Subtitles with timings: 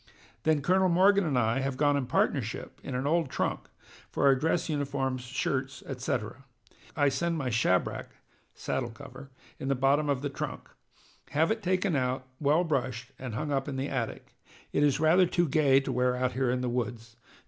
[0.45, 3.69] Then Colonel Morgan and I have gone in partnership in an old trunk,
[4.09, 6.43] for our dress uniforms, shirts, etc.
[6.95, 8.07] I send my shabrack
[8.55, 9.29] [saddle cover]
[9.59, 10.69] in the bottom of the trunk.
[11.29, 14.33] Have it taken out, well brushed, and hung up in the attic.
[14.73, 17.15] It is rather too gay to wear out here in the woods.